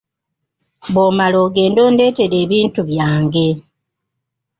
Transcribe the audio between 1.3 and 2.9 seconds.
ogende ondeetere ebintu